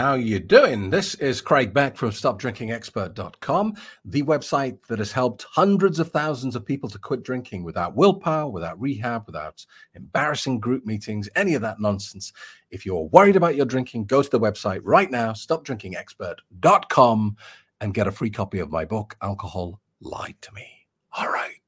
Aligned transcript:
How 0.00 0.14
you 0.14 0.40
doing? 0.40 0.88
This 0.88 1.14
is 1.16 1.42
Craig 1.42 1.74
Beck 1.74 1.94
from 1.94 2.08
StopDrinkingExpert.com, 2.08 3.76
the 4.06 4.22
website 4.22 4.78
that 4.86 4.98
has 4.98 5.12
helped 5.12 5.42
hundreds 5.42 5.98
of 5.98 6.10
thousands 6.10 6.56
of 6.56 6.64
people 6.64 6.88
to 6.88 6.98
quit 6.98 7.22
drinking 7.22 7.64
without 7.64 7.94
willpower, 7.94 8.48
without 8.48 8.80
rehab, 8.80 9.26
without 9.26 9.62
embarrassing 9.94 10.58
group 10.58 10.86
meetings, 10.86 11.28
any 11.36 11.52
of 11.52 11.60
that 11.60 11.80
nonsense. 11.80 12.32
If 12.70 12.86
you're 12.86 13.10
worried 13.12 13.36
about 13.36 13.56
your 13.56 13.66
drinking, 13.66 14.06
go 14.06 14.22
to 14.22 14.30
the 14.30 14.40
website 14.40 14.80
right 14.84 15.10
now, 15.10 15.32
StopDrinkingExpert.com, 15.32 17.36
and 17.82 17.92
get 17.92 18.06
a 18.06 18.12
free 18.12 18.30
copy 18.30 18.60
of 18.60 18.70
my 18.70 18.86
book, 18.86 19.18
Alcohol 19.20 19.82
Lied 20.00 20.36
to 20.40 20.54
Me. 20.54 20.66
All 21.12 21.28
right. 21.28 21.60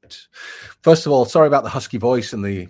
First 0.80 1.04
of 1.04 1.12
all, 1.12 1.26
sorry 1.26 1.48
about 1.48 1.64
the 1.64 1.68
husky 1.68 1.98
voice 1.98 2.32
and 2.32 2.42
the 2.42 2.68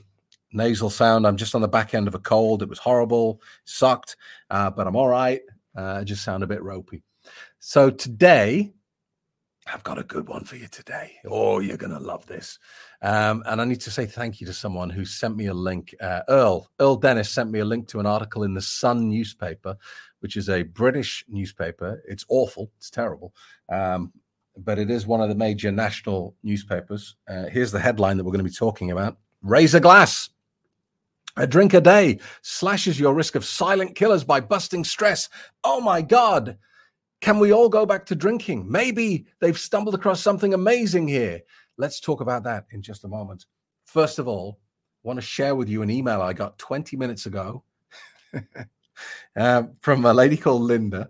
nasal 0.52 0.90
sound. 0.90 1.26
I'm 1.26 1.36
just 1.36 1.54
on 1.54 1.60
the 1.60 1.68
back 1.68 1.94
end 1.94 2.08
of 2.08 2.14
a 2.14 2.18
cold. 2.18 2.62
It 2.62 2.68
was 2.68 2.78
horrible, 2.78 3.40
sucked, 3.64 4.16
uh, 4.50 4.70
but 4.70 4.86
I'm 4.86 4.96
all 4.96 5.08
right. 5.08 5.40
Uh, 5.76 5.98
I 6.00 6.04
just 6.04 6.24
sound 6.24 6.42
a 6.42 6.46
bit 6.46 6.62
ropey. 6.62 7.02
So 7.58 7.90
today, 7.90 8.72
I've 9.66 9.84
got 9.84 9.98
a 9.98 10.02
good 10.02 10.28
one 10.28 10.44
for 10.44 10.56
you 10.56 10.66
today. 10.68 11.12
Oh, 11.24 11.60
you're 11.60 11.76
going 11.76 11.92
to 11.92 12.00
love 12.00 12.26
this. 12.26 12.58
Um, 13.00 13.44
and 13.46 13.60
I 13.60 13.64
need 13.64 13.80
to 13.82 13.90
say 13.90 14.06
thank 14.06 14.40
you 14.40 14.46
to 14.48 14.52
someone 14.52 14.90
who 14.90 15.04
sent 15.04 15.36
me 15.36 15.46
a 15.46 15.54
link. 15.54 15.94
Uh, 16.00 16.22
Earl, 16.28 16.68
Earl 16.80 16.96
Dennis 16.96 17.30
sent 17.30 17.50
me 17.50 17.60
a 17.60 17.64
link 17.64 17.88
to 17.88 18.00
an 18.00 18.06
article 18.06 18.42
in 18.42 18.54
the 18.54 18.60
Sun 18.60 19.08
newspaper, 19.08 19.76
which 20.20 20.36
is 20.36 20.48
a 20.48 20.62
British 20.62 21.24
newspaper. 21.28 22.02
It's 22.08 22.24
awful, 22.28 22.72
it's 22.76 22.90
terrible. 22.90 23.34
Um, 23.68 24.12
but 24.56 24.78
it 24.78 24.90
is 24.90 25.06
one 25.06 25.20
of 25.20 25.28
the 25.28 25.34
major 25.34 25.70
national 25.70 26.34
newspapers. 26.42 27.16
Uh, 27.28 27.44
here's 27.44 27.72
the 27.72 27.80
headline 27.80 28.16
that 28.16 28.24
we're 28.24 28.32
going 28.32 28.44
to 28.44 28.50
be 28.50 28.54
talking 28.54 28.90
about 28.90 29.16
a 29.74 29.80
glass. 29.80 30.28
A 31.36 31.46
drink 31.46 31.72
a 31.72 31.80
day 31.80 32.18
slashes 32.42 33.00
your 33.00 33.14
risk 33.14 33.34
of 33.34 33.44
silent 33.44 33.94
killers 33.94 34.22
by 34.22 34.40
busting 34.40 34.84
stress. 34.84 35.28
Oh 35.64 35.80
my 35.80 36.02
God. 36.02 36.58
Can 37.22 37.38
we 37.38 37.52
all 37.52 37.68
go 37.68 37.86
back 37.86 38.04
to 38.06 38.14
drinking? 38.14 38.70
Maybe 38.70 39.26
they've 39.40 39.58
stumbled 39.58 39.94
across 39.94 40.20
something 40.20 40.52
amazing 40.52 41.08
here. 41.08 41.40
Let's 41.78 42.00
talk 42.00 42.20
about 42.20 42.42
that 42.44 42.66
in 42.70 42.82
just 42.82 43.04
a 43.04 43.08
moment. 43.08 43.46
First 43.86 44.18
of 44.18 44.28
all, 44.28 44.58
I 45.04 45.08
want 45.08 45.18
to 45.18 45.26
share 45.26 45.54
with 45.54 45.68
you 45.68 45.82
an 45.82 45.90
email 45.90 46.20
I 46.20 46.32
got 46.32 46.58
20 46.58 46.96
minutes 46.96 47.26
ago 47.26 47.62
uh, 49.36 49.62
from 49.80 50.04
a 50.04 50.12
lady 50.12 50.36
called 50.36 50.62
Linda. 50.62 51.08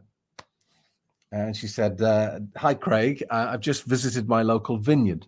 And 1.33 1.57
she 1.57 1.67
said, 1.67 2.01
uh, 2.01 2.41
Hi, 2.57 2.75
Craig. 2.75 3.25
Uh, 3.29 3.49
I've 3.51 3.61
just 3.61 3.85
visited 3.85 4.29
my 4.29 4.43
local 4.43 4.77
vineyard. 4.77 5.27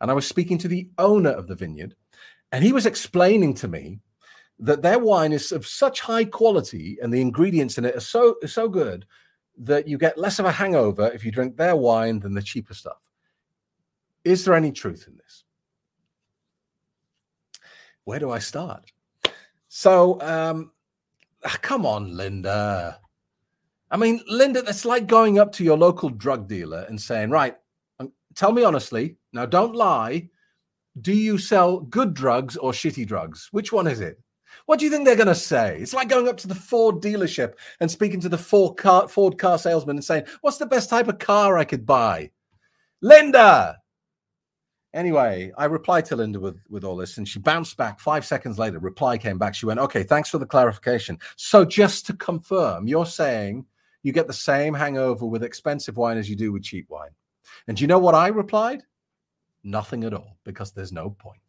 And 0.00 0.10
I 0.10 0.14
was 0.14 0.26
speaking 0.26 0.56
to 0.58 0.68
the 0.68 0.88
owner 0.96 1.30
of 1.30 1.46
the 1.46 1.56
vineyard. 1.56 1.94
And 2.52 2.64
he 2.64 2.72
was 2.72 2.86
explaining 2.86 3.54
to 3.54 3.68
me 3.68 4.00
that 4.60 4.82
their 4.82 4.98
wine 4.98 5.32
is 5.32 5.52
of 5.52 5.66
such 5.66 6.00
high 6.00 6.24
quality 6.24 6.98
and 7.02 7.12
the 7.12 7.20
ingredients 7.20 7.78
in 7.78 7.84
it 7.84 7.96
are 7.96 8.00
so 8.00 8.36
so 8.46 8.68
good 8.68 9.06
that 9.58 9.88
you 9.88 9.98
get 9.98 10.18
less 10.18 10.38
of 10.38 10.46
a 10.46 10.52
hangover 10.52 11.10
if 11.12 11.24
you 11.24 11.30
drink 11.30 11.56
their 11.56 11.76
wine 11.76 12.20
than 12.20 12.34
the 12.34 12.42
cheaper 12.42 12.74
stuff. 12.74 13.00
Is 14.24 14.44
there 14.44 14.54
any 14.54 14.70
truth 14.70 15.06
in 15.08 15.16
this? 15.16 15.44
Where 18.04 18.18
do 18.18 18.30
I 18.30 18.38
start? 18.38 18.90
So, 19.68 20.20
um, 20.20 20.72
ah, 21.44 21.58
come 21.62 21.86
on, 21.86 22.16
Linda. 22.16 23.00
I 23.90 23.96
mean, 23.96 24.20
Linda, 24.28 24.62
that's 24.62 24.84
like 24.84 25.06
going 25.06 25.38
up 25.38 25.52
to 25.52 25.64
your 25.64 25.76
local 25.76 26.10
drug 26.10 26.48
dealer 26.48 26.86
and 26.88 27.00
saying, 27.00 27.30
right, 27.30 27.56
um, 27.98 28.12
tell 28.34 28.52
me 28.52 28.62
honestly, 28.64 29.16
now 29.32 29.46
don't 29.46 29.74
lie. 29.74 30.28
Do 31.00 31.12
you 31.12 31.38
sell 31.38 31.80
good 31.80 32.14
drugs 32.14 32.56
or 32.56 32.72
shitty 32.72 33.06
drugs? 33.06 33.48
Which 33.52 33.72
one 33.72 33.86
is 33.86 34.00
it? 34.00 34.20
What 34.70 34.78
do 34.78 34.84
you 34.84 34.90
think 34.92 35.04
they're 35.04 35.16
going 35.16 35.26
to 35.26 35.34
say? 35.34 35.78
It's 35.80 35.92
like 35.92 36.08
going 36.08 36.28
up 36.28 36.36
to 36.36 36.46
the 36.46 36.54
Ford 36.54 37.02
dealership 37.02 37.54
and 37.80 37.90
speaking 37.90 38.20
to 38.20 38.28
the 38.28 38.38
Ford 38.38 38.76
car, 38.76 39.08
Ford 39.08 39.36
car 39.36 39.58
salesman 39.58 39.96
and 39.96 40.04
saying, 40.04 40.26
What's 40.42 40.58
the 40.58 40.66
best 40.66 40.88
type 40.88 41.08
of 41.08 41.18
car 41.18 41.58
I 41.58 41.64
could 41.64 41.84
buy? 41.84 42.30
Linda! 43.00 43.78
Anyway, 44.94 45.50
I 45.58 45.64
replied 45.64 46.04
to 46.04 46.14
Linda 46.14 46.38
with, 46.38 46.60
with 46.68 46.84
all 46.84 46.94
this, 46.94 47.18
and 47.18 47.26
she 47.26 47.40
bounced 47.40 47.76
back 47.78 47.98
five 47.98 48.24
seconds 48.24 48.60
later. 48.60 48.78
Reply 48.78 49.18
came 49.18 49.38
back. 49.38 49.56
She 49.56 49.66
went, 49.66 49.80
Okay, 49.80 50.04
thanks 50.04 50.30
for 50.30 50.38
the 50.38 50.46
clarification. 50.46 51.18
So, 51.34 51.64
just 51.64 52.06
to 52.06 52.12
confirm, 52.12 52.86
you're 52.86 53.06
saying 53.06 53.66
you 54.04 54.12
get 54.12 54.28
the 54.28 54.32
same 54.32 54.72
hangover 54.72 55.26
with 55.26 55.42
expensive 55.42 55.96
wine 55.96 56.16
as 56.16 56.30
you 56.30 56.36
do 56.36 56.52
with 56.52 56.62
cheap 56.62 56.86
wine. 56.88 57.10
And 57.66 57.76
do 57.76 57.80
you 57.80 57.88
know 57.88 57.98
what 57.98 58.14
I 58.14 58.28
replied? 58.28 58.84
Nothing 59.64 60.04
at 60.04 60.14
all, 60.14 60.38
because 60.44 60.70
there's 60.70 60.92
no 60.92 61.10
point. 61.10 61.40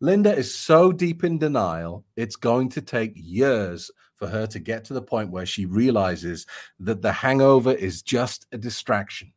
Linda 0.00 0.34
is 0.34 0.54
so 0.54 0.92
deep 0.92 1.24
in 1.24 1.38
denial, 1.38 2.04
it's 2.16 2.36
going 2.36 2.68
to 2.70 2.82
take 2.82 3.12
years 3.14 3.90
for 4.16 4.28
her 4.28 4.46
to 4.46 4.58
get 4.58 4.84
to 4.84 4.94
the 4.94 5.02
point 5.02 5.30
where 5.30 5.46
she 5.46 5.66
realizes 5.66 6.46
that 6.78 7.02
the 7.02 7.12
hangover 7.12 7.72
is 7.72 8.02
just 8.02 8.46
a 8.52 8.58
distraction. 8.58 9.32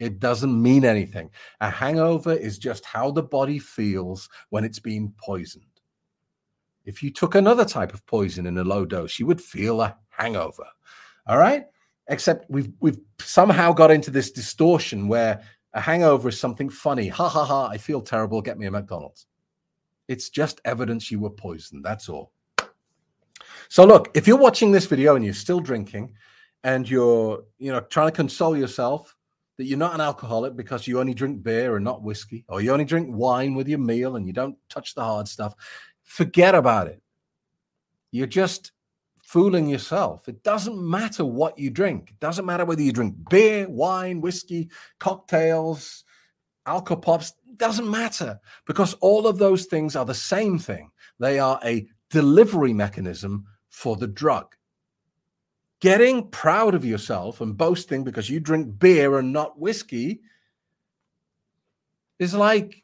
It 0.00 0.18
doesn't 0.18 0.60
mean 0.60 0.84
anything. 0.84 1.30
A 1.60 1.70
hangover 1.70 2.32
is 2.32 2.58
just 2.58 2.84
how 2.84 3.12
the 3.12 3.22
body 3.22 3.58
feels 3.58 4.28
when 4.50 4.64
it's 4.64 4.80
being 4.80 5.14
poisoned. 5.18 5.64
If 6.84 7.02
you 7.02 7.10
took 7.10 7.34
another 7.34 7.64
type 7.64 7.94
of 7.94 8.04
poison 8.06 8.46
in 8.46 8.58
a 8.58 8.64
low 8.64 8.84
dose, 8.84 9.18
you 9.18 9.26
would 9.26 9.40
feel 9.40 9.80
a 9.80 9.96
hangover. 10.08 10.66
All 11.26 11.38
right? 11.38 11.64
Except 12.08 12.44
we've 12.50 12.70
we've 12.80 12.98
somehow 13.20 13.72
got 13.72 13.90
into 13.90 14.10
this 14.10 14.30
distortion 14.30 15.08
where 15.08 15.42
a 15.72 15.80
hangover 15.80 16.28
is 16.28 16.38
something 16.38 16.68
funny. 16.68 17.08
Ha 17.08 17.28
ha 17.28 17.44
ha, 17.44 17.68
I 17.68 17.78
feel 17.78 18.02
terrible, 18.02 18.42
get 18.42 18.58
me 18.58 18.66
a 18.66 18.70
McDonald's. 18.70 19.26
It's 20.08 20.28
just 20.28 20.60
evidence 20.64 21.10
you 21.10 21.20
were 21.20 21.30
poisoned. 21.30 21.84
That's 21.84 22.08
all. 22.08 22.32
So 23.68 23.84
look, 23.84 24.10
if 24.14 24.26
you're 24.26 24.36
watching 24.36 24.72
this 24.72 24.86
video 24.86 25.16
and 25.16 25.24
you're 25.24 25.34
still 25.34 25.60
drinking 25.60 26.12
and 26.62 26.88
you're, 26.88 27.44
you 27.58 27.72
know, 27.72 27.80
trying 27.80 28.08
to 28.08 28.12
console 28.12 28.56
yourself 28.56 29.16
that 29.56 29.64
you're 29.64 29.78
not 29.78 29.94
an 29.94 30.00
alcoholic 30.00 30.56
because 30.56 30.86
you 30.86 31.00
only 31.00 31.14
drink 31.14 31.42
beer 31.42 31.76
and 31.76 31.84
not 31.84 32.02
whiskey, 32.02 32.44
or 32.48 32.60
you 32.60 32.72
only 32.72 32.84
drink 32.84 33.08
wine 33.10 33.54
with 33.54 33.68
your 33.68 33.78
meal 33.78 34.16
and 34.16 34.26
you 34.26 34.32
don't 34.32 34.56
touch 34.68 34.94
the 34.94 35.02
hard 35.02 35.28
stuff, 35.28 35.54
forget 36.02 36.54
about 36.54 36.88
it. 36.88 37.00
You're 38.10 38.26
just 38.26 38.72
fooling 39.22 39.68
yourself. 39.68 40.28
It 40.28 40.42
doesn't 40.42 40.76
matter 40.76 41.24
what 41.24 41.58
you 41.58 41.70
drink. 41.70 42.10
It 42.10 42.20
doesn't 42.20 42.44
matter 42.44 42.64
whether 42.64 42.82
you 42.82 42.92
drink 42.92 43.14
beer, 43.30 43.68
wine, 43.68 44.20
whiskey, 44.20 44.70
cocktails, 44.98 46.04
alcopops 46.66 47.32
doesn't 47.56 47.90
matter 47.90 48.40
because 48.66 48.94
all 48.94 49.26
of 49.26 49.38
those 49.38 49.66
things 49.66 49.96
are 49.96 50.04
the 50.04 50.14
same 50.14 50.58
thing. 50.58 50.90
They 51.18 51.38
are 51.38 51.60
a 51.64 51.86
delivery 52.10 52.72
mechanism 52.72 53.46
for 53.68 53.96
the 53.96 54.06
drug. 54.06 54.54
Getting 55.80 56.28
proud 56.28 56.74
of 56.74 56.84
yourself 56.84 57.40
and 57.40 57.56
boasting 57.56 58.04
because 58.04 58.30
you 58.30 58.40
drink 58.40 58.78
beer 58.78 59.18
and 59.18 59.32
not 59.32 59.58
whiskey 59.58 60.20
is 62.18 62.34
like 62.34 62.82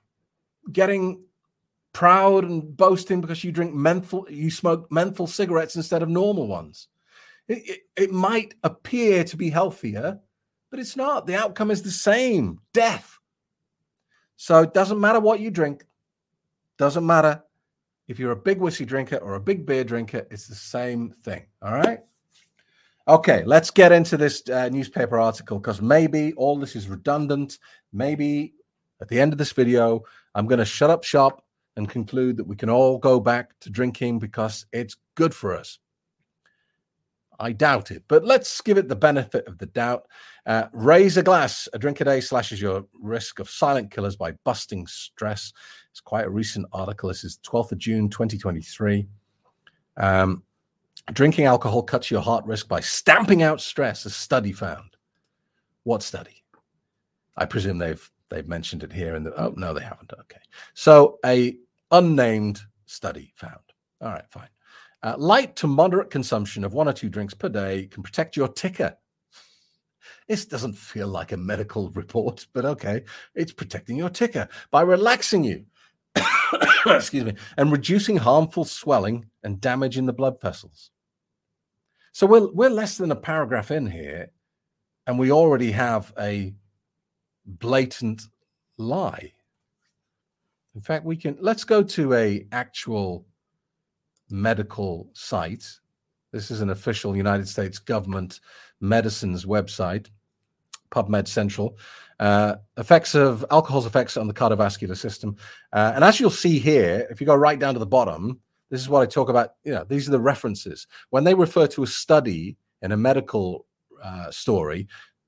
getting 0.71 1.23
proud 1.93 2.45
and 2.45 2.77
boasting 2.77 3.21
because 3.21 3.43
you 3.43 3.53
drink 3.53 3.75
menthol, 3.75 4.27
you 4.29 4.51
smoke 4.51 4.91
menthol 4.91 5.27
cigarettes 5.27 5.77
instead 5.77 6.03
of 6.03 6.09
normal 6.09 6.47
ones. 6.47 6.89
It, 7.49 7.69
it, 7.69 7.81
it 7.97 8.13
might 8.13 8.55
appear 8.63 9.25
to 9.25 9.37
be 9.37 9.51
healthier, 9.51 10.21
but 10.71 10.81
it's 10.81 10.97
not. 10.97 11.27
The 11.27 11.37
outcome 11.37 11.71
is 11.71 11.83
the 11.83 11.91
same 11.91 12.61
death. 12.73 13.20
So 14.43 14.63
it 14.63 14.73
doesn't 14.73 14.99
matter 14.99 15.21
what 15.21 15.41
you 15.41 15.51
drink, 15.51 15.85
doesn't 16.79 17.05
matter 17.05 17.43
if 18.09 18.19
you're 18.19 18.33
a 18.33 18.37
big 18.37 18.59
whiskey 18.59 18.87
drinker 18.87 19.19
or 19.19 19.35
a 19.35 19.41
big 19.41 19.67
beer 19.67 19.85
drinker, 19.85 20.27
it's 20.31 20.47
the 20.47 20.55
same 20.55 21.15
thing. 21.23 21.45
All 21.61 21.75
right. 21.75 21.99
Okay, 23.07 23.45
let's 23.45 23.71
get 23.71 23.93
into 23.93 24.17
this 24.17 24.43
uh, 24.49 24.71
newspaper 24.71 25.21
article 25.21 25.59
because 25.59 25.83
maybe 25.83 26.33
all 26.39 26.59
this 26.59 26.75
is 26.75 26.89
redundant. 26.89 27.59
Maybe 27.93 28.55
at 29.03 29.09
the 29.09 29.21
end 29.21 29.35
of 29.35 29.39
this 29.39 29.53
video, 29.53 30.05
I'm 30.35 30.47
going 30.47 30.59
to 30.59 30.65
shut 30.65 30.89
up 30.89 31.05
shop 31.05 31.45
and 31.77 31.87
conclude 31.87 32.39
that 32.39 32.47
we 32.47 32.57
can 32.57 32.71
all 32.71 32.97
go 32.97 33.21
back 33.21 33.51
to 33.61 33.69
drinking 33.69 34.21
because 34.21 34.65
it's 34.73 34.97
good 35.17 35.35
for 35.35 35.55
us. 35.55 35.79
I 37.41 37.53
doubt 37.53 37.91
it, 37.91 38.05
but 38.07 38.25
let's 38.25 38.61
give 38.61 38.77
it 38.77 38.89
the 38.89 38.97
benefit 38.97 39.47
of 39.47 39.57
the 39.59 39.67
doubt. 39.67 40.07
Uh, 40.47 40.65
raise 40.73 41.17
a 41.17 41.23
glass. 41.23 41.69
A 41.73 41.79
drink 41.79 42.01
a 42.01 42.05
day 42.05 42.21
slashes 42.21 42.61
your 42.61 42.85
risk 43.01 43.39
of 43.39 43.49
silent 43.49 43.91
killers 43.91 44.15
by 44.15 44.33
busting 44.45 44.87
stress. 44.87 45.53
It's 45.91 46.01
quite 46.01 46.27
a 46.27 46.31
recent 46.31 46.67
article. 46.73 47.09
This 47.09 47.25
is 47.25 47.39
12th 47.45 47.73
of 47.73 47.79
June, 47.79 48.11
2023. 48.11 49.07
Um, 49.97 50.43
drinking 51.13 51.47
alcohol 51.47 51.83
cuts 51.83 52.11
your 52.11 52.21
heart 52.21 52.45
risk 52.45 52.69
by 52.69 52.81
stamping 52.81 53.43
out 53.43 53.61
stress. 53.61 54.05
A 54.05 54.11
study 54.11 54.53
found. 54.53 54.97
What 55.85 56.03
study? 56.03 56.45
I 57.37 57.47
presume 57.47 57.79
they've 57.79 58.11
they've 58.29 58.47
mentioned 58.47 58.83
it 58.83 58.93
here 58.93 59.15
in 59.15 59.25
the. 59.25 59.33
Oh 59.41 59.55
no, 59.57 59.73
they 59.73 59.83
haven't. 59.83 60.13
Okay, 60.13 60.41
so 60.75 61.19
a 61.25 61.57
unnamed 61.91 62.61
study 62.85 63.33
found. 63.37 63.61
All 64.03 64.11
right, 64.11 64.31
fine. 64.31 64.49
Uh, 65.03 65.15
light 65.17 65.57
to 65.57 65.67
moderate 65.67 66.11
consumption 66.11 66.63
of 66.63 66.75
one 66.75 66.89
or 66.89 66.93
two 66.93 67.09
drinks 67.09 67.33
per 67.33 67.49
day 67.49 67.87
can 67.87 68.03
protect 68.03 68.37
your 68.37 68.49
ticker. 68.49 68.95
This 70.29 70.45
doesn't 70.45 70.75
feel 70.77 71.09
like 71.09 71.33
a 71.33 71.37
medical 71.37 71.91
report, 71.91 72.47
but 72.53 72.65
okay. 72.65 73.03
It's 73.35 73.53
protecting 73.53 73.97
your 73.97 74.11
ticker 74.11 74.49
by 74.71 74.83
relaxing 74.83 75.43
you, 75.43 75.65
excuse 76.87 77.25
me, 77.25 77.35
and 77.57 77.73
reducing 77.73 78.17
harmful 78.17 78.65
swelling 78.65 79.27
and 79.43 79.61
damage 79.61 79.97
in 79.97 80.07
the 80.07 80.13
blood 80.13 80.41
vessels. 80.41 80.91
So 82.13 82.27
we're 82.27 82.53
we're 82.53 82.71
less 82.71 82.99
than 82.99 83.13
a 83.13 83.17
paragraph 83.17 83.71
in 83.71 83.87
here, 83.87 84.31
and 85.07 85.19
we 85.19 85.33
already 85.33 85.71
have 85.73 86.13
a 86.19 86.55
blatant 87.47 88.23
lie. 88.77 89.33
In 90.75 90.81
fact, 90.81 91.05
we 91.05 91.17
can 91.17 91.37
let's 91.41 91.65
go 91.65 91.83
to 91.83 92.15
a 92.15 92.47
actual 92.53 93.27
medical 94.31 95.11
site. 95.13 95.67
This 96.33 96.51
is 96.51 96.61
an 96.61 96.71
official 96.71 97.17
United 97.17 97.49
States 97.49 97.79
government 97.79 98.41
medicines 98.81 99.45
website, 99.45 100.09
PubMed 100.91 101.29
Central. 101.29 101.77
Uh, 102.19 102.57
effects 102.77 103.15
of 103.15 103.45
alcohol's 103.51 103.87
effects 103.87 104.17
on 104.17 104.29
the 104.29 104.35
cardiovascular 104.35 104.97
system. 104.97 105.37
Uh, 105.73 105.93
and 105.95 106.05
as 106.05 106.21
you'll 106.21 106.29
see 106.29 106.59
here, 106.59 107.07
if 107.11 107.21
you 107.21 107.27
go 107.27 107.35
right 107.35 107.59
down 107.59 107.73
to 107.73 107.81
the 107.81 107.87
bottom, 107.87 108.39
this 108.71 108.81
is 108.81 108.89
what 108.89 109.03
I 109.03 109.07
talk 109.07 109.29
about. 109.29 109.55
You 109.65 109.73
know, 109.73 109.85
these 109.85 110.07
are 110.07 110.13
the 110.13 110.21
references. 110.21 110.87
When 111.09 111.25
they 111.25 111.35
refer 111.35 111.67
to 111.69 111.83
a 111.83 111.87
study 111.87 112.57
in 112.83 112.93
a 112.93 112.97
medical 112.97 113.67
uh, 114.03 114.31
story, 114.31 114.87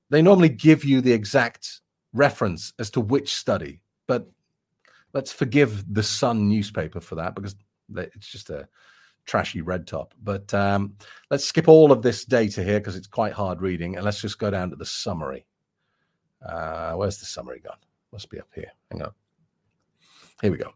they 0.09 0.21
normally 0.21 0.49
give 0.49 0.85
you 0.85 1.01
the 1.01 1.11
exact 1.11 1.81
reference 2.13 2.73
as 2.77 2.91
to 2.91 3.01
which 3.01 3.33
study. 3.33 3.81
But 4.07 4.29
let's 5.13 5.31
forgive 5.31 5.91
the 5.91 6.03
Sun 6.03 6.47
newspaper 6.47 6.99
for 6.99 7.15
that 7.15 7.35
because 7.35 7.55
it's 7.95 8.27
just 8.27 8.49
a 8.49 8.67
trashy 9.25 9.61
red 9.61 9.87
top. 9.87 10.13
But 10.23 10.53
um, 10.53 10.95
let's 11.29 11.45
skip 11.45 11.67
all 11.67 11.91
of 11.91 12.01
this 12.01 12.25
data 12.25 12.63
here 12.63 12.79
because 12.79 12.95
it's 12.95 13.07
quite 13.07 13.33
hard 13.33 13.61
reading, 13.61 13.95
and 13.95 14.05
let's 14.05 14.21
just 14.21 14.39
go 14.39 14.51
down 14.51 14.69
to 14.69 14.75
the 14.75 14.85
summary. 14.85 15.45
Uh, 16.45 16.93
where's 16.93 17.19
the 17.19 17.25
summary 17.25 17.59
gone? 17.59 17.77
Must 18.11 18.29
be 18.29 18.39
up 18.39 18.49
here. 18.53 18.71
Hang 18.91 19.01
on. 19.01 19.11
Here 20.41 20.51
we 20.51 20.57
go. 20.57 20.73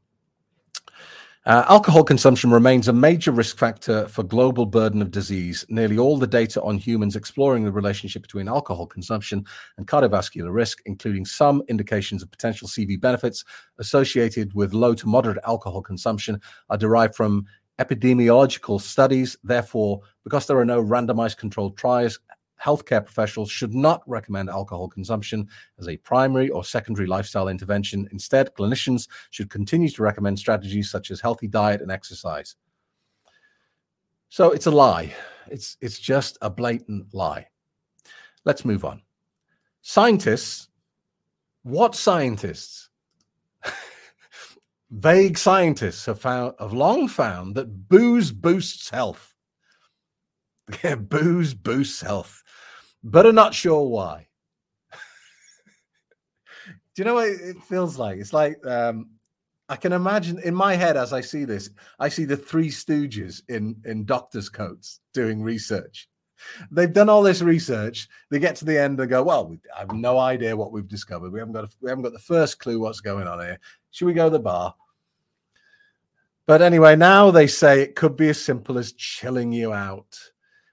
Uh, 1.48 1.64
alcohol 1.70 2.04
consumption 2.04 2.52
remains 2.52 2.90
a 2.90 2.94
major 2.94 3.32
risk 3.32 3.58
factor 3.58 4.06
for 4.10 4.22
global 4.22 4.66
burden 4.66 5.02
of 5.02 5.12
disease. 5.12 5.66
Nearly 5.70 5.98
all 5.98 6.18
the 6.18 6.28
data 6.28 6.62
on 6.62 6.78
humans 6.78 7.16
exploring 7.16 7.64
the 7.64 7.72
relationship 7.72 8.22
between 8.22 8.50
alcohol 8.50 8.86
consumption 8.86 9.46
and 9.78 9.88
cardiovascular 9.88 10.54
risk, 10.54 10.80
including 10.86 11.24
some 11.24 11.64
indications 11.70 12.22
of 12.22 12.30
potential 12.32 12.68
CV 12.68 13.00
benefits 13.00 13.46
associated 13.80 14.54
with 14.56 14.74
low 14.74 14.94
to 14.96 15.08
moderate 15.08 15.38
alcohol 15.48 15.82
consumption, 15.82 16.42
are 16.70 16.78
derived 16.78 17.16
from 17.16 17.46
epidemiological 17.80 18.82
studies. 18.82 19.38
Therefore, 19.44 20.02
because 20.24 20.48
there 20.48 20.58
are 20.58 20.66
no 20.66 20.84
randomized 20.84 21.38
controlled 21.38 21.78
trials, 21.78 22.20
healthcare 22.62 23.04
professionals 23.04 23.52
should 23.52 23.74
not 23.74 24.02
recommend 24.08 24.50
alcohol 24.50 24.88
consumption 24.88 25.48
as 25.80 25.88
a 25.88 25.98
primary 25.98 26.50
or 26.50 26.64
secondary 26.64 27.08
lifestyle 27.08 27.48
intervention. 27.48 28.08
Instead, 28.12 28.54
clinicians 28.56 29.08
should 29.30 29.50
continue 29.50 29.90
to 29.90 30.04
recommend 30.04 30.40
strategies 30.40 30.90
such 30.90 31.12
as 31.12 31.22
healthy 31.22 31.48
diet 31.48 31.82
and 31.82 31.92
exercise. 31.92 32.56
So 34.30 34.52
it's 34.52 34.66
a 34.66 34.72
lie. 34.72 35.14
It's 35.50 35.78
it's 35.80 36.00
just 36.00 36.38
a 36.42 36.50
blatant 36.50 37.14
lie. 37.14 37.48
Let's 38.44 38.66
move 38.66 38.84
on. 38.84 39.02
Scientists, 39.82 40.68
what 41.64 41.96
scientists? 41.96 42.87
Vague 44.90 45.38
scientists 45.38 46.06
have 46.06 46.20
found 46.20 46.54
have 46.60 46.74
long 46.74 47.08
found 47.08 47.56
that 47.56 47.90
booze 47.90 48.32
boosts 48.32 48.90
health. 48.90 49.34
Yeah, 50.84 50.96
booze 50.96 51.54
boosts 51.54 52.02
health 52.02 52.44
but 53.04 53.26
I'm 53.26 53.36
not 53.36 53.54
sure 53.54 53.88
why. 53.88 54.28
Do 56.96 57.02
you 57.02 57.06
know 57.06 57.16
what 57.16 57.30
it 57.30 57.58
feels 57.64 57.98
like? 57.98 58.20
It's 58.20 58.34
like 58.34 58.58
um, 58.66 59.10
I 59.70 59.76
can 59.76 59.94
imagine 59.94 60.40
in 60.44 60.56
my 60.56 60.76
head 60.76 60.98
as 60.98 61.14
I 61.14 61.22
see 61.22 61.46
this, 61.46 61.70
I 62.00 62.10
see 62.10 62.26
the 62.26 62.38
three 62.38 62.70
stooges 62.70 63.42
in 63.50 63.76
in 63.86 64.06
doctors' 64.06 64.50
coats 64.50 65.00
doing 65.14 65.42
research. 65.42 66.10
They've 66.72 66.92
done 66.92 67.10
all 67.10 67.24
this 67.24 67.42
research. 67.42 68.08
They 68.30 68.40
get 68.40 68.56
to 68.58 68.66
the 68.66 68.80
end 68.80 69.00
and 69.00 69.10
go, 69.10 69.24
"Well, 69.24 69.48
we, 69.48 69.60
I 69.76 69.80
have 69.80 69.92
no 69.92 70.18
idea 70.18 70.56
what 70.56 70.72
we've 70.72 70.88
discovered. 70.88 71.32
We 71.32 71.40
haven't 71.40 71.54
got 71.54 71.66
a, 71.66 71.70
we 71.82 71.90
haven't 71.90 72.04
got 72.04 72.14
the 72.14 72.20
first 72.20 72.60
clue 72.60 72.80
what's 72.80 73.02
going 73.02 73.28
on 73.28 73.40
here. 73.40 73.60
Should 73.92 74.06
we 74.06 74.14
go 74.14 74.26
to 74.26 74.32
the 74.32 74.40
bar?" 74.40 74.76
But 76.46 76.62
anyway, 76.62 76.96
now 76.96 77.30
they 77.30 77.48
say 77.48 77.82
it 77.82 77.96
could 77.96 78.16
be 78.16 78.30
as 78.30 78.42
simple 78.42 78.78
as 78.78 78.94
chilling 78.94 79.52
you 79.52 79.74
out. 79.74 80.18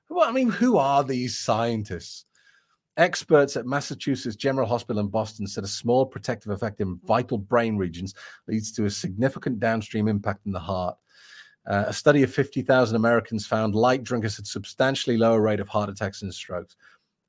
Well, 0.08 0.28
I 0.28 0.32
mean, 0.32 0.48
who 0.48 0.76
are 0.76 1.02
these 1.02 1.36
scientists? 1.36 2.26
Experts 2.96 3.56
at 3.56 3.66
Massachusetts 3.66 4.36
General 4.36 4.68
Hospital 4.68 5.00
in 5.00 5.08
Boston 5.08 5.48
said 5.48 5.64
a 5.64 5.68
small 5.68 6.06
protective 6.06 6.52
effect 6.52 6.80
in 6.80 7.00
vital 7.04 7.38
brain 7.38 7.76
regions 7.76 8.14
leads 8.46 8.70
to 8.70 8.84
a 8.84 8.90
significant 8.90 9.58
downstream 9.58 10.06
impact 10.06 10.46
in 10.46 10.52
the 10.52 10.60
heart. 10.60 10.96
Uh, 11.66 11.84
a 11.86 11.92
study 11.92 12.22
of 12.22 12.32
50,000 12.32 12.94
Americans 12.94 13.46
found 13.46 13.74
light 13.74 14.04
drinkers 14.04 14.36
had 14.36 14.46
substantially 14.46 15.16
lower 15.16 15.40
rate 15.40 15.60
of 15.60 15.68
heart 15.68 15.88
attacks 15.88 16.22
and 16.22 16.32
strokes. 16.32 16.76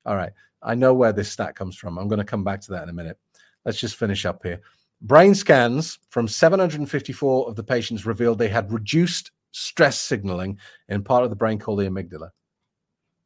All 0.06 0.16
right, 0.16 0.34
I 0.62 0.76
know 0.76 0.94
where 0.94 1.14
this 1.14 1.32
stat 1.32 1.56
comes 1.56 1.76
from. 1.76 1.98
I'm 1.98 2.08
going 2.08 2.20
to 2.20 2.26
come 2.26 2.44
back 2.44 2.62
to 2.62 2.72
that 2.72 2.84
in 2.84 2.90
a 2.90 2.94
minute. 2.94 3.18
Let's 3.64 3.80
just 3.80 3.96
finish 3.96 4.26
up 4.26 4.44
here. 4.44 4.62
Brain 5.02 5.36
scans 5.36 6.00
from 6.10 6.28
754 6.28 7.48
of 7.48 7.56
the 7.56 7.64
patients 7.64 8.06
revealed 8.06 8.40
they 8.40 8.48
had 8.48 8.72
reduced 8.72 9.32
stress 9.52 10.00
signaling 10.00 10.60
in 10.90 11.04
part 11.04 11.24
of 11.24 11.30
the 11.30 11.36
brain 11.36 11.60
called 11.60 11.80
the 11.80 11.90
amygdala. 11.90 12.30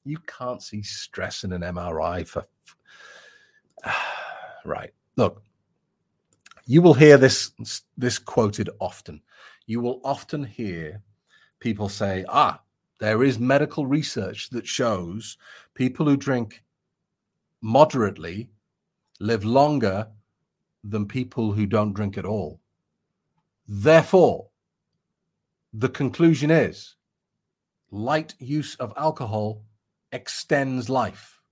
You 0.06 0.18
can't 0.28 0.62
see 0.62 0.82
stress 0.84 1.44
in 1.44 1.54
an 1.54 1.62
MRI 1.62 2.28
for. 2.28 2.46
right. 4.66 4.92
Look, 5.16 5.42
you 6.66 6.82
will 6.82 6.94
hear 6.94 7.18
this 7.18 7.52
this 7.98 8.20
quoted 8.20 8.70
often. 8.80 9.22
You 9.70 9.82
will 9.82 10.02
often 10.04 10.46
hear 10.46 11.04
people 11.60 11.90
say, 11.90 12.26
"Ah, 12.28 12.64
there 12.98 13.24
is 13.24 13.38
medical 13.38 13.86
research 13.86 14.50
that 14.50 14.66
shows 14.66 15.38
people 15.76 16.08
who 16.08 16.18
drink 16.18 16.64
moderately 17.62 18.50
live 19.20 19.46
longer 19.46 20.12
than 20.84 21.08
people 21.08 21.54
who 21.54 21.68
don't 21.68 21.94
drink 21.94 22.18
at 22.18 22.26
all." 22.26 22.60
Therefore, 23.68 24.50
the 25.72 25.90
conclusion 25.90 26.50
is 26.50 26.96
light 27.92 28.34
use 28.40 28.74
of 28.78 28.92
alcohol 28.98 29.64
extends 30.12 30.90
life. 30.90 31.44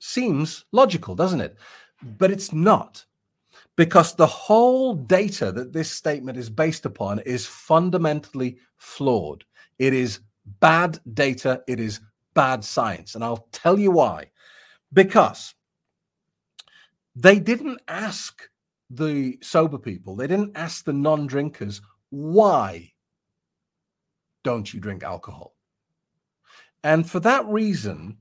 Seems 0.00 0.64
logical, 0.72 1.14
doesn't 1.14 1.40
it? 1.40 1.56
But 2.02 2.32
it's 2.32 2.52
not 2.52 3.06
because 3.78 4.16
the 4.16 4.26
whole 4.26 4.92
data 4.92 5.52
that 5.52 5.72
this 5.72 5.88
statement 5.88 6.36
is 6.36 6.50
based 6.50 6.84
upon 6.84 7.20
is 7.20 7.46
fundamentally 7.46 8.58
flawed. 8.76 9.44
It 9.78 9.94
is 9.94 10.18
bad 10.58 10.98
data, 11.14 11.62
it 11.68 11.78
is 11.78 12.00
bad 12.34 12.64
science. 12.64 13.14
And 13.14 13.22
I'll 13.22 13.46
tell 13.52 13.78
you 13.78 13.92
why. 13.92 14.32
Because 14.92 15.54
they 17.14 17.38
didn't 17.38 17.80
ask 17.86 18.50
the 18.90 19.38
sober 19.42 19.78
people, 19.78 20.16
they 20.16 20.26
didn't 20.26 20.56
ask 20.56 20.84
the 20.84 20.92
non 20.92 21.28
drinkers, 21.28 21.80
why 22.10 22.92
don't 24.42 24.74
you 24.74 24.80
drink 24.80 25.04
alcohol? 25.04 25.54
And 26.82 27.08
for 27.08 27.20
that 27.20 27.46
reason, 27.46 28.16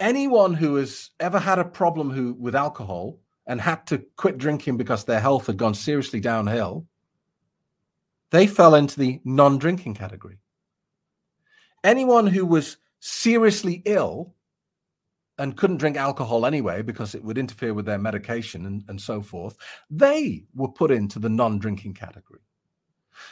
anyone 0.00 0.54
who 0.54 0.74
has 0.74 1.10
ever 1.20 1.38
had 1.38 1.60
a 1.60 1.64
problem 1.64 2.10
who 2.10 2.34
with 2.34 2.56
alcohol 2.56 3.20
and 3.46 3.60
had 3.60 3.86
to 3.86 3.98
quit 4.16 4.38
drinking 4.38 4.76
because 4.76 5.04
their 5.04 5.20
health 5.20 5.46
had 5.46 5.56
gone 5.56 5.74
seriously 5.74 6.20
downhill, 6.20 6.86
they 8.30 8.46
fell 8.46 8.74
into 8.74 8.98
the 8.98 9.20
non-drinking 9.24 9.94
category. 9.94 10.38
Anyone 11.84 12.26
who 12.26 12.44
was 12.44 12.78
seriously 13.00 13.82
ill 13.84 14.34
and 15.38 15.56
couldn't 15.56 15.76
drink 15.76 15.96
alcohol 15.96 16.46
anyway 16.46 16.82
because 16.82 17.14
it 17.14 17.22
would 17.22 17.38
interfere 17.38 17.74
with 17.74 17.86
their 17.86 17.98
medication 17.98 18.66
and, 18.66 18.84
and 18.88 19.00
so 19.00 19.20
forth, 19.20 19.56
they 19.90 20.44
were 20.54 20.68
put 20.68 20.90
into 20.90 21.18
the 21.18 21.28
non-drinking 21.28 21.94
category. 21.94 22.40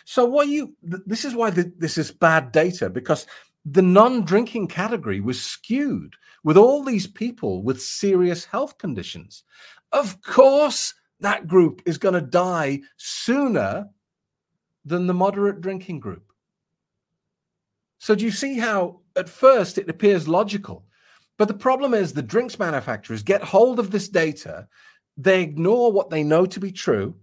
So 0.04 0.24
what 0.24 0.48
you 0.48 0.74
this 0.82 1.24
is 1.24 1.34
why 1.34 1.50
the, 1.50 1.72
this 1.76 1.98
is 1.98 2.10
bad 2.10 2.52
data 2.52 2.88
because 2.88 3.26
the 3.64 3.82
non 3.82 4.24
drinking 4.24 4.68
category 4.68 5.20
was 5.20 5.42
skewed 5.42 6.16
with 6.42 6.56
all 6.56 6.82
these 6.84 7.06
people 7.06 7.62
with 7.62 7.80
serious 7.80 8.44
health 8.44 8.78
conditions. 8.78 9.44
Of 9.94 10.20
course, 10.22 10.92
that 11.20 11.46
group 11.46 11.80
is 11.86 11.98
going 11.98 12.14
to 12.14 12.20
die 12.20 12.80
sooner 12.96 13.88
than 14.84 15.06
the 15.06 15.14
moderate 15.14 15.60
drinking 15.60 16.00
group. 16.00 16.32
So, 17.98 18.16
do 18.16 18.24
you 18.24 18.32
see 18.32 18.58
how 18.58 19.00
at 19.16 19.28
first 19.28 19.78
it 19.78 19.88
appears 19.88 20.26
logical? 20.26 20.84
But 21.38 21.46
the 21.46 21.54
problem 21.54 21.94
is 21.94 22.12
the 22.12 22.22
drinks 22.22 22.58
manufacturers 22.58 23.22
get 23.22 23.42
hold 23.42 23.78
of 23.78 23.92
this 23.92 24.08
data, 24.08 24.66
they 25.16 25.42
ignore 25.42 25.92
what 25.92 26.10
they 26.10 26.24
know 26.24 26.44
to 26.44 26.60
be 26.60 26.72
true, 26.72 27.14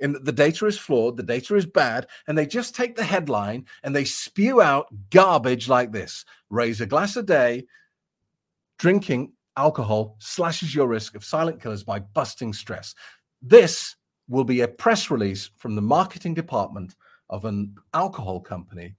in 0.00 0.12
that 0.12 0.24
the 0.24 0.32
data 0.32 0.66
is 0.66 0.76
flawed, 0.76 1.16
the 1.16 1.22
data 1.22 1.54
is 1.54 1.64
bad, 1.64 2.08
and 2.26 2.36
they 2.36 2.44
just 2.44 2.74
take 2.74 2.96
the 2.96 3.04
headline 3.04 3.66
and 3.84 3.94
they 3.94 4.04
spew 4.04 4.60
out 4.60 4.88
garbage 5.10 5.68
like 5.68 5.92
this 5.92 6.24
raise 6.50 6.80
a 6.80 6.86
glass 6.86 7.16
a 7.16 7.22
day, 7.22 7.66
drinking 8.78 9.32
alcohol 9.56 10.16
slashes 10.18 10.74
your 10.74 10.86
risk 10.86 11.14
of 11.14 11.24
silent 11.24 11.60
killers 11.60 11.82
by 11.82 12.00
busting 12.00 12.52
stress. 12.52 12.94
This 13.42 13.96
will 14.28 14.44
be 14.44 14.60
a 14.60 14.68
press 14.68 15.10
release 15.10 15.50
from 15.56 15.74
the 15.74 15.82
marketing 15.82 16.34
department 16.34 16.94
of 17.30 17.44
an 17.44 17.74
alcohol 17.94 18.40
company 18.40 18.96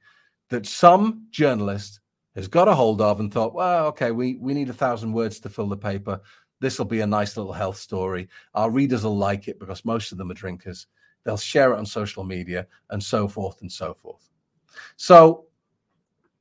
that 0.49 0.65
some 0.65 1.27
journalist 1.31 1.99
has 2.35 2.47
got 2.47 2.67
a 2.67 2.75
hold 2.75 3.01
of 3.01 3.19
and 3.19 3.33
thought, 3.33 3.53
well, 3.53 3.87
okay, 3.87 4.11
we, 4.11 4.35
we 4.35 4.53
need 4.53 4.69
a 4.69 4.73
thousand 4.73 5.11
words 5.11 5.39
to 5.39 5.49
fill 5.49 5.67
the 5.67 5.75
paper. 5.75 6.21
This 6.59 6.77
will 6.77 6.85
be 6.85 7.01
a 7.01 7.07
nice 7.07 7.35
little 7.35 7.53
health 7.53 7.77
story. 7.77 8.29
Our 8.53 8.69
readers 8.69 9.03
will 9.03 9.17
like 9.17 9.47
it 9.47 9.59
because 9.59 9.83
most 9.85 10.11
of 10.11 10.17
them 10.17 10.31
are 10.31 10.35
drinkers. 10.35 10.87
They'll 11.23 11.37
share 11.37 11.73
it 11.73 11.77
on 11.79 11.85
social 11.85 12.23
media 12.23 12.67
and 12.89 13.03
so 13.03 13.27
forth 13.27 13.61
and 13.61 13.71
so 13.71 13.93
forth. 13.93 14.29
So, 14.95 15.45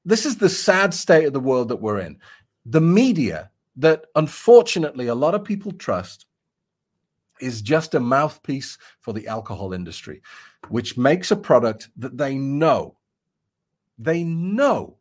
this 0.04 0.24
is 0.24 0.36
the 0.36 0.48
sad 0.48 0.94
state 0.94 1.24
of 1.24 1.32
the 1.32 1.40
world 1.40 1.68
that 1.70 1.80
we're 1.80 1.98
in. 1.98 2.18
The 2.66 2.80
media, 2.80 3.50
that 3.76 4.06
unfortunately 4.14 5.08
a 5.08 5.14
lot 5.14 5.34
of 5.34 5.44
people 5.44 5.72
trust, 5.72 6.26
is 7.40 7.62
just 7.62 7.94
a 7.94 8.00
mouthpiece 8.00 8.78
for 9.00 9.12
the 9.12 9.26
alcohol 9.26 9.72
industry, 9.72 10.22
which 10.68 10.96
makes 10.96 11.30
a 11.30 11.36
product 11.36 11.88
that 11.96 12.16
they 12.16 12.36
know, 12.36 12.96
they 13.98 14.24
know 14.24 14.96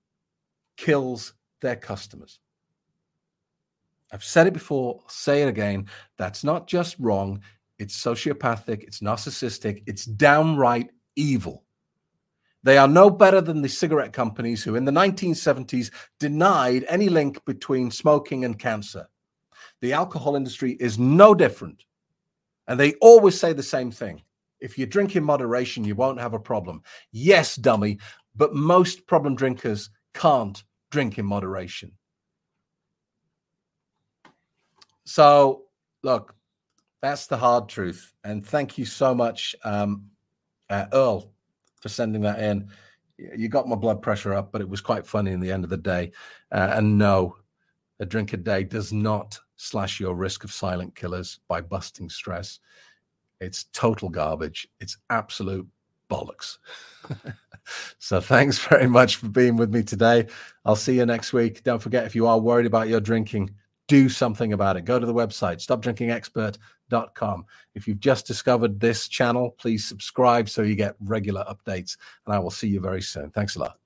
kills 0.78 1.34
their 1.62 1.76
customers. 1.76 2.40
I've 4.12 4.24
said 4.24 4.48
it 4.48 4.54
before, 4.54 5.00
I'll 5.04 5.10
say 5.10 5.42
it 5.42 5.48
again. 5.48 5.88
That's 6.18 6.44
not 6.44 6.68
just 6.68 6.96
wrong, 7.00 7.42
it's 7.80 8.02
sociopathic, 8.02 8.84
it's 8.84 9.00
narcissistic, 9.00 9.84
it's 9.88 10.06
downright 10.06 10.92
evil. 11.16 11.65
They 12.66 12.80
are 12.80 12.88
no 12.88 13.12
better 13.12 13.42
than 13.42 13.62
the 13.62 13.70
cigarette 13.70 14.12
companies 14.12 14.64
who, 14.64 14.74
in 14.74 14.86
the 14.86 14.92
1970s, 14.92 15.92
denied 16.20 16.84
any 16.90 17.10
link 17.10 17.46
between 17.46 17.92
smoking 17.92 18.44
and 18.44 18.58
cancer. 18.58 19.08
The 19.82 19.94
alcohol 19.94 20.36
industry 20.36 20.72
is 20.80 20.98
no 20.98 21.36
different. 21.36 21.84
And 22.68 22.80
they 22.80 22.94
always 22.96 23.40
say 23.40 23.54
the 23.54 23.62
same 23.62 23.92
thing 23.92 24.24
if 24.60 24.80
you 24.80 24.88
drink 24.88 25.16
in 25.16 25.24
moderation, 25.24 25.84
you 25.84 25.94
won't 25.94 26.20
have 26.20 26.34
a 26.34 26.40
problem. 26.40 26.82
Yes, 27.12 27.56
dummy, 27.56 28.00
but 28.36 28.56
most 28.56 29.06
problem 29.06 29.36
drinkers 29.36 29.92
can't 30.16 30.64
drink 30.90 31.20
in 31.20 31.26
moderation. 31.26 31.92
So, 35.04 35.66
look, 36.02 36.34
that's 37.04 37.28
the 37.28 37.38
hard 37.38 37.70
truth. 37.70 38.12
And 38.24 38.44
thank 38.44 38.80
you 38.80 38.86
so 38.86 39.14
much, 39.14 39.56
um, 39.64 40.06
uh, 40.68 40.88
Earl, 40.92 41.35
for 41.86 41.90
sending 41.90 42.24
that 42.24 42.40
in. 42.40 42.68
You 43.38 43.48
got 43.48 43.68
my 43.68 43.76
blood 43.76 44.02
pressure 44.02 44.34
up, 44.34 44.52
but 44.52 44.60
it 44.60 44.68
was 44.68 44.82
quite 44.82 45.06
funny 45.06 45.34
in 45.34 45.40
the 45.40 45.52
end 45.52 45.64
of 45.64 45.70
the 45.70 45.78
day. 45.78 46.14
Uh, 46.52 46.72
and 46.74 46.98
no, 46.98 47.36
a 48.00 48.08
drink 48.08 48.34
a 48.34 48.38
day 48.38 48.64
does 48.64 48.92
not 48.92 49.40
slash 49.56 50.00
your 50.00 50.16
risk 50.16 50.44
of 50.44 50.52
silent 50.52 50.96
killers 50.96 51.42
by 51.48 51.62
busting 51.62 52.10
stress. 52.10 52.60
It's 53.40 53.66
total 53.66 54.10
garbage. 54.10 54.68
It's 54.80 54.98
absolute 55.12 55.68
bollocks. 56.10 56.58
so 58.00 58.20
thanks 58.20 58.58
very 58.58 58.88
much 58.88 59.18
for 59.18 59.30
being 59.30 59.56
with 59.56 59.72
me 59.72 59.84
today. 59.84 60.26
I'll 60.66 60.76
see 60.76 60.96
you 60.96 61.06
next 61.06 61.34
week. 61.34 61.64
Don't 61.64 61.84
forget, 61.84 62.08
if 62.08 62.16
you 62.16 62.26
are 62.26 62.40
worried 62.40 62.66
about 62.66 62.88
your 62.88 63.00
drinking, 63.00 63.52
do 63.88 64.10
something 64.10 64.54
about 64.54 64.78
it. 64.78 64.86
Go 64.86 65.00
to 65.00 65.06
the 65.06 65.14
website, 65.14 65.66
stopdrinkingexpert.com. 65.66 67.46
If 67.76 67.88
you've 67.88 68.00
just 68.00 68.26
discovered 68.26 68.80
this 68.80 69.08
channel, 69.08 69.52
please 69.58 69.88
subscribe 69.88 70.50
so 70.50 70.64
you 70.64 70.76
get 70.76 70.96
regular 71.00 71.46
updates. 71.46 71.98
And 72.26 72.36
I 72.36 72.40
will 72.40 72.52
see 72.52 72.68
you 72.68 72.80
very 72.80 73.02
soon. 73.02 73.32
Thanks 73.32 73.56
a 73.56 73.60
lot. 73.60 73.85